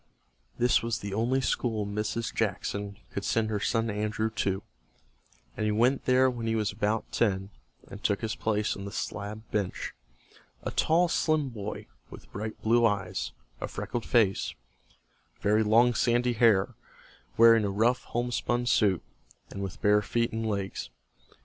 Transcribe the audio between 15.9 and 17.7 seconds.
sandy hair, wearing a